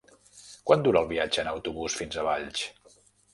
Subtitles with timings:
[0.69, 2.65] Quant dura el viatge en autobús fins a Valls?